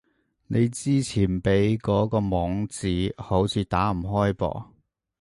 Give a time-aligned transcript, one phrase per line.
[0.47, 4.65] 你之前畀嗰個網址，好似打唔開噃